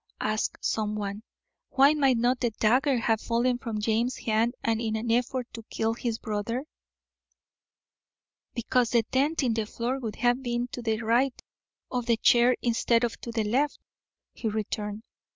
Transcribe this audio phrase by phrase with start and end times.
[0.21, 1.21] asked someone.
[1.69, 5.93] "Why might not the dagger have fallen from James's hand in an effort to kill
[5.93, 6.65] his brother?"
[8.55, 11.39] "Because the dent in the floor would have been to the right
[11.91, 13.77] of the chair instead of to the left,"
[14.33, 15.03] he returned.